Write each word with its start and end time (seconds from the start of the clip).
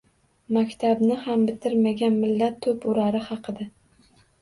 Maktabni 0.55 1.17
ham 1.27 1.45
bitirmagan 1.51 2.19
“Millat 2.25 2.61
to‘purari” 2.67 3.25
haqida 3.31 3.73